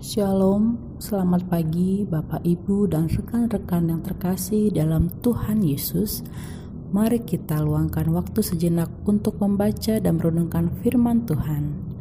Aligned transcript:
Shalom, 0.00 0.96
selamat 0.96 1.52
pagi 1.52 2.08
Bapak 2.08 2.40
Ibu 2.40 2.88
dan 2.88 3.12
rekan-rekan 3.12 3.92
yang 3.92 4.00
terkasih 4.00 4.72
dalam 4.72 5.12
Tuhan 5.20 5.60
Yesus. 5.60 6.24
Mari 6.88 7.20
kita 7.20 7.60
luangkan 7.60 8.08
waktu 8.08 8.40
sejenak 8.40 8.88
untuk 9.04 9.36
membaca 9.44 10.00
dan 10.00 10.16
merenungkan 10.16 10.72
firman 10.80 11.28
Tuhan. 11.28 11.92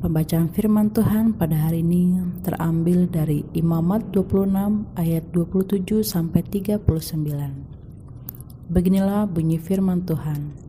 Pembacaan 0.00 0.48
firman 0.56 0.88
Tuhan 0.88 1.36
pada 1.36 1.68
hari 1.68 1.84
ini 1.84 2.16
terambil 2.40 3.04
dari 3.04 3.44
Imamat 3.52 4.08
26 4.08 4.96
ayat 4.96 5.28
27 5.28 6.00
sampai 6.00 6.40
39. 6.40 6.80
Beginilah 8.72 9.28
bunyi 9.28 9.60
firman 9.60 10.00
Tuhan. 10.08 10.67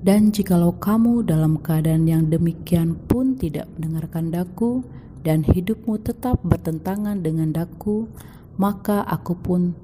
Dan 0.00 0.32
jikalau 0.32 0.80
kamu 0.80 1.28
dalam 1.28 1.60
keadaan 1.60 2.08
yang 2.08 2.32
demikian 2.32 2.96
pun 3.04 3.36
tidak 3.36 3.68
mendengarkan 3.76 4.32
daku, 4.32 4.80
dan 5.20 5.44
hidupmu 5.44 6.00
tetap 6.00 6.40
bertentangan 6.40 7.20
dengan 7.20 7.52
daku, 7.52 8.08
maka 8.56 9.04
aku 9.04 9.36
pun 9.36 9.76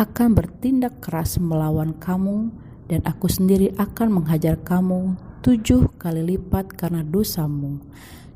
akan 0.00 0.32
bertindak 0.32 1.04
keras 1.04 1.36
melawan 1.36 1.92
kamu, 2.00 2.48
dan 2.88 3.04
aku 3.04 3.28
sendiri 3.28 3.76
akan 3.76 4.16
menghajar 4.16 4.56
kamu 4.64 5.20
tujuh 5.44 5.92
kali 6.00 6.24
lipat 6.24 6.72
karena 6.72 7.04
dosamu, 7.04 7.84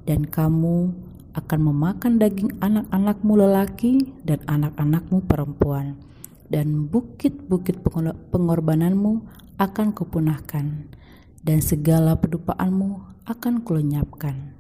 dan 0.05 0.29
kamu 0.29 0.93
akan 1.33 1.61
memakan 1.73 2.21
daging 2.21 2.53
anak-anakmu 2.61 3.33
lelaki 3.41 4.13
dan 4.29 4.45
anak-anakmu 4.45 5.25
perempuan, 5.25 5.97
dan 6.53 6.85
bukit-bukit 6.93 7.81
pengorbananmu 8.29 9.25
akan 9.63 9.95
kupunahkan, 9.95 10.91
dan 11.47 11.63
segala 11.63 12.19
pedupaanmu 12.19 13.23
akan 13.31 13.63
kulenyapkan. 13.63 14.59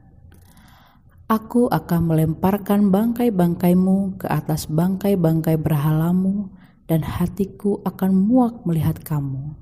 Aku 1.26 1.66
akan 1.66 2.06
melemparkan 2.06 2.94
bangkai-bangkaimu 2.94 4.22
ke 4.22 4.30
atas 4.30 4.70
bangkai-bangkai 4.70 5.58
berhalamu, 5.58 6.54
dan 6.86 7.02
hatiku 7.02 7.82
akan 7.82 8.14
muak 8.14 8.62
melihat 8.62 9.02
kamu. 9.02 9.58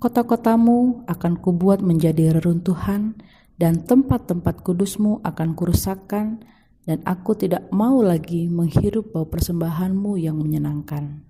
Kota-kotamu 0.00 1.04
akan 1.04 1.32
kubuat 1.36 1.84
menjadi 1.84 2.32
reruntuhan, 2.40 3.12
dan 3.60 3.84
tempat-tempat 3.84 4.64
kudusmu 4.64 5.20
akan 5.20 5.52
kurusakkan, 5.52 6.40
dan 6.88 7.04
aku 7.04 7.36
tidak 7.36 7.68
mau 7.68 8.00
lagi 8.00 8.48
menghirup 8.48 9.12
bau 9.12 9.28
persembahanmu 9.28 10.16
yang 10.16 10.40
menyenangkan. 10.40 11.27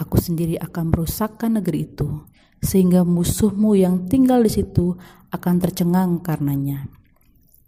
Aku 0.00 0.16
sendiri 0.20 0.56
akan 0.60 0.92
merusakkan 0.92 1.60
negeri 1.60 1.88
itu, 1.88 2.24
sehingga 2.62 3.02
musuhmu 3.02 3.76
yang 3.76 4.08
tinggal 4.08 4.40
di 4.44 4.52
situ 4.52 4.96
akan 5.32 5.54
tercengang 5.60 6.20
karenanya 6.20 6.88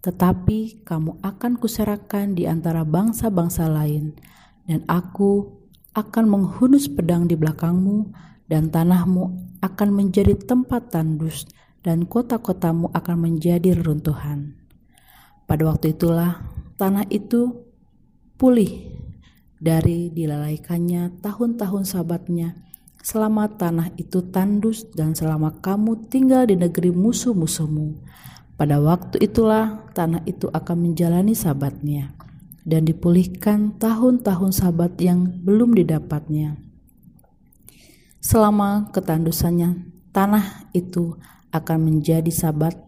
tetapi 0.04 0.84
kamu 0.84 1.16
akan 1.24 1.56
kuserakan 1.56 2.36
di 2.36 2.44
antara 2.44 2.84
bangsa-bangsa 2.84 3.72
lain, 3.72 4.12
dan 4.68 4.84
aku 4.84 5.48
akan 5.96 6.28
menghunus 6.28 6.92
pedang 6.92 7.24
di 7.24 7.40
belakangmu, 7.40 8.12
dan 8.44 8.68
tanahmu 8.68 9.32
akan 9.64 9.88
menjadi 9.96 10.36
tempat 10.36 10.92
tandus, 10.92 11.48
dan 11.80 12.04
kota-kotamu 12.04 12.92
akan 12.92 13.16
menjadi 13.16 13.72
reruntuhan. 13.72 14.52
Pada 15.48 15.72
waktu 15.72 15.96
itulah 15.96 16.44
tanah 16.76 17.08
itu 17.08 17.64
pulih 18.36 18.93
dari 19.64 20.12
dilalaikannya 20.12 21.24
tahun-tahun 21.24 21.88
sabatnya, 21.88 22.52
selama 23.00 23.48
tanah 23.56 23.96
itu 23.96 24.20
tandus 24.28 24.84
dan 24.92 25.16
selama 25.16 25.56
kamu 25.64 26.04
tinggal 26.12 26.44
di 26.44 26.60
negeri 26.60 26.92
musuh-musuhmu 26.92 28.04
pada 28.54 28.78
waktu 28.78 29.18
itulah 29.18 29.82
tanah 29.98 30.22
itu 30.30 30.46
akan 30.46 30.76
menjalani 30.78 31.34
sabatnya 31.34 32.14
dan 32.62 32.86
dipulihkan 32.86 33.74
tahun-tahun 33.82 34.54
sabat 34.54 34.94
yang 35.02 35.26
belum 35.42 35.74
didapatnya. 35.74 36.54
Selama 38.22 38.88
ketandusannya, 38.94 39.90
tanah 40.14 40.70
itu 40.70 41.18
akan 41.50 41.78
menjadi 41.82 42.30
sabat 42.30 42.78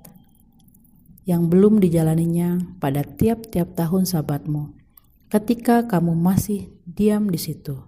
yang 1.27 1.51
belum 1.51 1.83
dijalaninya 1.83 2.79
pada 2.79 3.03
tiap-tiap 3.03 3.75
tahun 3.75 4.07
sabatmu. 4.07 4.86
Ketika 5.27 5.91
kamu 5.91 6.15
masih 6.15 6.71
diam 6.87 7.27
di 7.27 7.39
situ, 7.39 7.83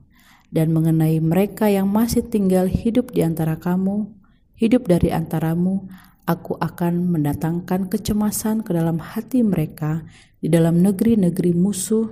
dan 0.48 0.72
mengenai 0.72 1.20
mereka 1.20 1.68
yang 1.68 1.86
masih 1.92 2.24
tinggal 2.24 2.66
hidup 2.66 3.12
di 3.12 3.20
antara 3.20 3.60
kamu, 3.60 4.08
hidup 4.56 4.88
dari 4.88 5.12
antaramu, 5.12 5.86
aku 6.24 6.56
akan 6.60 7.08
mendatangkan 7.14 7.88
kecemasan 7.88 8.64
ke 8.64 8.72
dalam 8.72 9.00
hati 9.00 9.44
mereka 9.44 10.04
di 10.40 10.52
dalam 10.52 10.80
negeri-negeri 10.84 11.56
musuh 11.56 12.10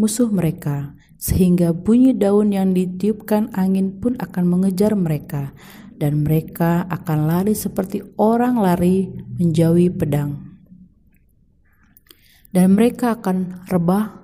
musuh 0.00 0.32
mereka 0.32 0.96
sehingga 1.20 1.76
bunyi 1.76 2.16
daun 2.16 2.50
yang 2.50 2.72
ditiupkan 2.72 3.52
angin 3.54 4.00
pun 4.00 4.16
akan 4.18 4.44
mengejar 4.48 4.96
mereka 4.96 5.52
dan 5.94 6.26
mereka 6.26 6.88
akan 6.90 7.30
lari 7.30 7.54
seperti 7.54 8.02
orang 8.18 8.58
lari 8.58 9.06
menjauhi 9.38 9.92
pedang. 9.92 10.58
Dan 12.52 12.74
mereka 12.76 13.16
akan 13.16 13.64
rebah 13.70 14.21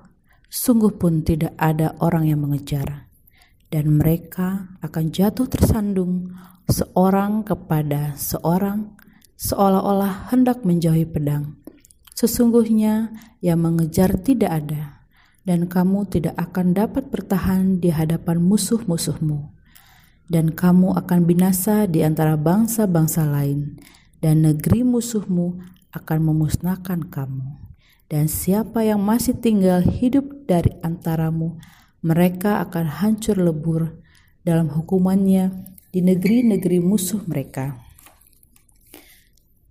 sungguh 0.49 0.97
pun 0.97 1.21
tidak 1.23 1.53
ada 1.55 1.93
orang 2.01 2.27
yang 2.27 2.41
mengejar 2.41 3.09
dan 3.69 4.01
mereka 4.01 4.73
akan 4.81 5.13
jatuh 5.13 5.45
tersandung 5.45 6.33
seorang 6.65 7.45
kepada 7.45 8.17
seorang 8.17 8.97
seolah-olah 9.37 10.33
hendak 10.33 10.65
menjauhi 10.65 11.05
pedang. 11.05 11.57
Sesungguhnya 12.17 13.15
yang 13.39 13.63
mengejar 13.63 14.19
tidak 14.19 14.51
ada, 14.51 15.07
dan 15.47 15.71
kamu 15.71 16.03
tidak 16.11 16.35
akan 16.35 16.75
dapat 16.75 17.07
bertahan 17.07 17.79
di 17.79 17.95
hadapan 17.95 18.43
musuh-musuhmu. 18.43 19.55
Dan 20.29 20.53
kamu 20.53 20.93
akan 20.93 21.25
binasa 21.25 21.89
di 21.89 22.05
antara 22.05 22.35
bangsa-bangsa 22.35 23.25
lain, 23.25 23.79
dan 24.19 24.43
negeri 24.43 24.83
musuhmu 24.83 25.63
akan 25.95 26.19
memusnahkan 26.21 27.07
kamu. 27.07 27.68
Dan 28.09 28.25
siapa 28.25 28.81
yang 28.81 28.99
masih 28.99 29.37
tinggal 29.37 29.85
hidup 29.85 30.49
dari 30.49 30.73
antaramu, 30.81 31.61
mereka 32.01 32.57
akan 32.65 32.89
hancur 32.89 33.37
lebur 33.37 34.01
dalam 34.41 34.73
hukumannya 34.73 35.53
di 35.93 36.01
negeri-negeri 36.01 36.81
musuh 36.81 37.21
mereka 37.29 37.89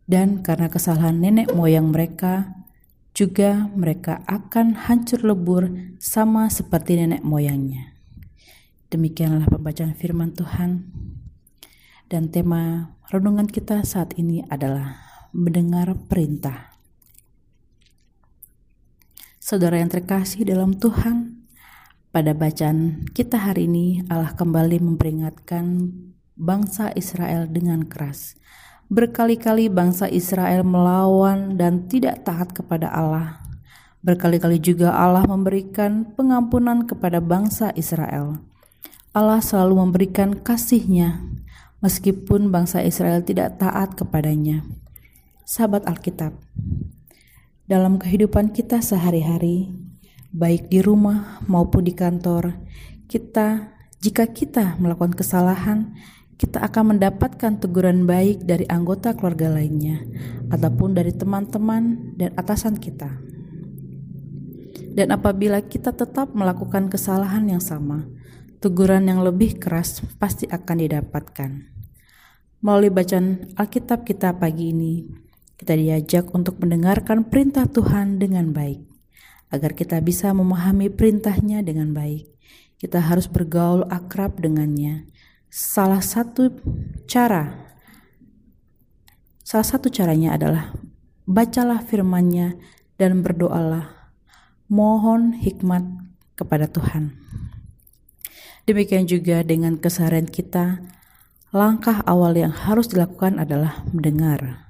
dan 0.08 0.40
karena 0.40 0.72
kesalahan 0.72 1.20
nenek 1.20 1.52
moyang 1.52 1.92
mereka, 1.92 2.56
juga 3.12 3.68
mereka 3.76 4.24
akan 4.24 4.88
hancur 4.88 5.20
lebur 5.20 5.68
sama 6.00 6.48
seperti 6.48 6.96
nenek 6.96 7.20
moyangnya. 7.20 7.92
Demikianlah 8.88 9.44
pembacaan 9.52 9.92
firman 9.92 10.32
Tuhan. 10.32 10.88
Dan 12.08 12.32
tema 12.32 12.96
renungan 13.12 13.44
kita 13.44 13.84
saat 13.84 14.16
ini 14.16 14.40
adalah 14.48 14.96
mendengar 15.36 15.92
perintah. 16.08 16.77
Saudara 19.48 19.80
yang 19.80 19.88
terkasih 19.88 20.44
dalam 20.44 20.76
Tuhan, 20.76 21.40
pada 22.12 22.36
bacaan 22.36 23.08
kita 23.16 23.40
hari 23.40 23.64
ini 23.64 24.04
Allah 24.12 24.36
kembali 24.36 24.76
memperingatkan 24.76 25.88
bangsa 26.36 26.92
Israel 26.92 27.48
dengan 27.48 27.88
keras 27.88 28.36
Berkali-kali 28.92 29.72
bangsa 29.72 30.04
Israel 30.12 30.68
melawan 30.68 31.56
dan 31.56 31.88
tidak 31.88 32.28
taat 32.28 32.52
kepada 32.52 32.92
Allah. 32.92 33.40
Berkali-kali 34.04 34.60
juga 34.60 34.92
Allah 34.92 35.24
memberikan 35.24 36.04
pengampunan 36.12 36.84
kepada 36.84 37.16
bangsa 37.16 37.72
Israel. 37.72 38.44
Allah 39.16 39.40
selalu 39.40 39.80
memberikan 39.80 40.36
kasih-Nya 40.36 41.24
meskipun 41.80 42.52
bangsa 42.52 42.84
Israel 42.84 43.24
tidak 43.24 43.56
taat 43.56 43.96
kepadanya. 43.96 44.60
Sahabat 45.48 45.88
Alkitab, 45.88 46.36
dalam 47.68 48.00
kehidupan 48.00 48.56
kita 48.56 48.80
sehari-hari, 48.80 49.68
baik 50.32 50.72
di 50.72 50.80
rumah 50.80 51.44
maupun 51.44 51.84
di 51.84 51.92
kantor, 51.92 52.56
kita 53.12 53.76
jika 54.00 54.24
kita 54.24 54.80
melakukan 54.80 55.12
kesalahan, 55.12 55.92
kita 56.40 56.64
akan 56.64 56.96
mendapatkan 56.96 57.60
teguran 57.60 58.08
baik 58.08 58.48
dari 58.48 58.64
anggota 58.72 59.12
keluarga 59.12 59.52
lainnya, 59.52 60.00
ataupun 60.48 60.96
dari 60.96 61.12
teman-teman 61.12 62.16
dan 62.16 62.32
atasan 62.40 62.80
kita. 62.80 63.20
Dan 64.96 65.12
apabila 65.12 65.60
kita 65.60 65.92
tetap 65.92 66.32
melakukan 66.32 66.88
kesalahan 66.88 67.52
yang 67.52 67.60
sama, 67.60 68.08
teguran 68.64 69.12
yang 69.12 69.20
lebih 69.20 69.60
keras 69.60 70.00
pasti 70.16 70.48
akan 70.48 70.76
didapatkan. 70.88 71.50
Melalui 72.64 72.90
bacaan 72.90 73.52
Alkitab 73.60 74.08
kita 74.08 74.34
pagi 74.40 74.72
ini, 74.72 75.27
kita 75.58 75.74
diajak 75.74 76.30
untuk 76.32 76.62
mendengarkan 76.62 77.26
perintah 77.26 77.66
Tuhan 77.66 78.22
dengan 78.22 78.54
baik. 78.54 78.86
Agar 79.50 79.74
kita 79.74 79.98
bisa 80.04 80.30
memahami 80.30 80.92
perintahnya 80.92 81.64
dengan 81.64 81.92
baik, 81.92 82.28
kita 82.78 83.02
harus 83.02 83.26
bergaul 83.26 83.82
akrab 83.90 84.38
dengannya 84.38 85.08
salah 85.48 86.04
satu 86.04 86.52
cara 87.08 87.68
salah 89.48 89.64
satu 89.64 89.88
caranya 89.88 90.36
adalah 90.36 90.76
bacalah 91.24 91.80
firman-Nya 91.80 92.60
dan 93.00 93.24
berdoalah. 93.24 94.12
Mohon 94.68 95.40
hikmat 95.40 95.80
kepada 96.36 96.68
Tuhan. 96.68 97.16
Demikian 98.68 99.08
juga 99.08 99.40
dengan 99.40 99.80
keseharian 99.80 100.28
kita, 100.28 100.84
langkah 101.56 102.04
awal 102.04 102.36
yang 102.36 102.52
harus 102.52 102.92
dilakukan 102.92 103.40
adalah 103.40 103.80
mendengar. 103.88 104.67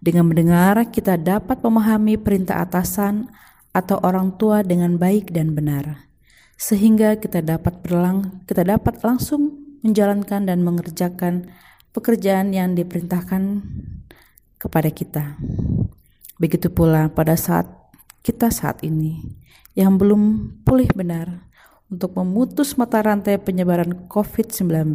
Dengan 0.00 0.28
mendengar, 0.28 0.92
kita 0.92 1.16
dapat 1.16 1.64
memahami 1.64 2.20
perintah 2.20 2.60
atasan 2.60 3.32
atau 3.72 4.00
orang 4.04 4.36
tua 4.36 4.64
dengan 4.64 4.96
baik 4.96 5.32
dan 5.32 5.52
benar, 5.52 6.08
sehingga 6.56 7.16
kita 7.20 7.44
dapat 7.44 7.80
berlang, 7.84 8.44
kita 8.48 8.64
dapat 8.64 9.00
langsung 9.04 9.56
menjalankan 9.84 10.48
dan 10.48 10.64
mengerjakan 10.64 11.52
pekerjaan 11.92 12.52
yang 12.52 12.76
diperintahkan 12.76 13.64
kepada 14.60 14.88
kita. 14.92 15.36
Begitu 16.36 16.68
pula 16.68 17.08
pada 17.08 17.36
saat 17.36 17.68
kita 18.20 18.52
saat 18.52 18.84
ini 18.84 19.22
yang 19.78 19.96
belum 19.96 20.52
pulih 20.66 20.88
benar 20.92 21.46
untuk 21.86 22.18
memutus 22.18 22.74
mata 22.74 22.98
rantai 22.98 23.38
penyebaran 23.38 24.10
COVID-19 24.10 24.90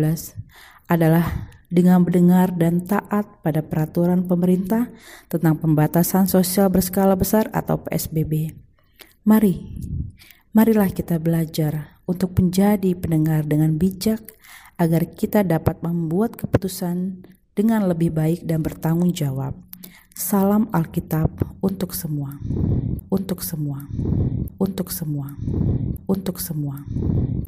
adalah 0.91 1.47
dengan 1.71 2.03
mendengar 2.03 2.51
dan 2.51 2.83
taat 2.83 3.39
pada 3.39 3.63
peraturan 3.63 4.27
pemerintah 4.27 4.91
tentang 5.31 5.55
pembatasan 5.55 6.27
sosial 6.27 6.67
berskala 6.67 7.15
besar 7.15 7.47
atau 7.55 7.79
PSBB. 7.79 8.51
Mari, 9.23 9.79
marilah 10.51 10.91
kita 10.91 11.15
belajar 11.15 11.95
untuk 12.03 12.35
menjadi 12.35 12.91
pendengar 12.99 13.47
dengan 13.47 13.79
bijak 13.79 14.19
agar 14.75 15.07
kita 15.15 15.47
dapat 15.47 15.79
membuat 15.79 16.35
keputusan 16.35 17.23
dengan 17.55 17.87
lebih 17.87 18.11
baik 18.11 18.43
dan 18.43 18.59
bertanggung 18.59 19.15
jawab. 19.15 19.55
Salam 20.11 20.67
Alkitab 20.75 21.31
untuk 21.63 21.95
semua, 21.95 22.35
untuk 23.07 23.39
semua, 23.39 23.87
untuk 24.59 24.91
semua, 24.91 25.33
untuk 26.03 26.37
semua. 26.41 26.83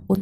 Untuk 0.08 0.22